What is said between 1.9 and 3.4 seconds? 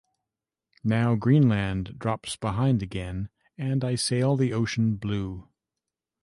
drops behind again,